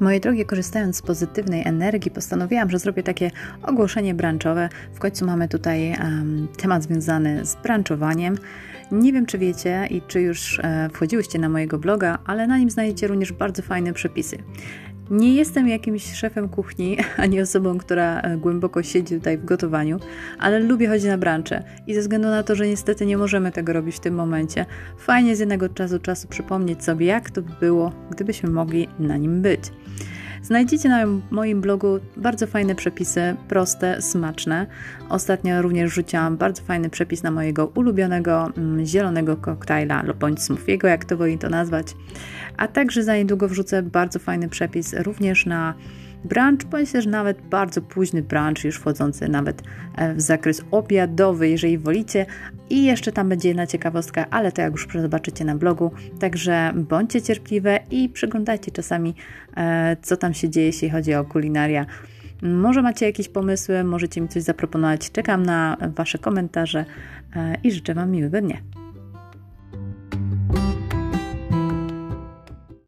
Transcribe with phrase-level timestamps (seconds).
[0.00, 3.30] Moje drogie, korzystając z pozytywnej energii, postanowiłam, że zrobię takie
[3.62, 4.68] ogłoszenie branżowe.
[4.94, 8.38] W końcu mamy tutaj um, temat związany z branżowaniem.
[8.92, 12.70] Nie wiem, czy wiecie i czy już e, wchodziłyście na mojego bloga, ale na nim
[12.70, 14.38] znajdziecie również bardzo fajne przepisy.
[15.10, 19.98] Nie jestem jakimś szefem kuchni, ani osobą, która e, głęboko siedzi tutaj w gotowaniu,
[20.38, 23.72] ale lubię chodzić na brancze i ze względu na to, że niestety nie możemy tego
[23.72, 24.66] robić w tym momencie,
[24.98, 29.42] fajnie z jednego czasu czasu przypomnieć sobie, jak to by było, gdybyśmy mogli na nim
[29.42, 29.60] być.
[30.48, 34.66] Znajdziecie na moim blogu bardzo fajne przepisy, proste, smaczne.
[35.08, 41.04] Ostatnio również rzuciłam bardzo fajny przepis na mojego ulubionego mm, zielonego koktajla bądź smoothiego, jak
[41.04, 41.86] to woli to nazwać.
[42.56, 45.74] A także za niedługo wrzucę bardzo fajny przepis również na
[46.24, 49.62] brunch, bądź też nawet bardzo późny brunch, już wchodzący nawet
[49.96, 52.26] e, w zakres obiadowy, jeżeli wolicie.
[52.70, 55.90] I jeszcze tam będzie jedna ciekawostka, ale to jak już zobaczycie na blogu.
[56.20, 59.14] Także bądźcie cierpliwe i przyglądajcie czasami,
[59.56, 61.86] e, co tam się dzieje, jeśli chodzi o kulinaria.
[62.42, 65.10] Może macie jakieś pomysły, możecie mi coś zaproponować.
[65.10, 66.84] Czekam na Wasze komentarze
[67.36, 68.77] e, i życzę Wam miłego dnia.